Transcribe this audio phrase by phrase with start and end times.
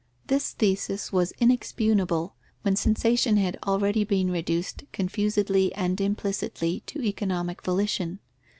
[0.25, 7.61] This thesis was inexpugnable, when sensation had already been reduced confusedly and implicitly to economic
[7.61, 8.17] volition.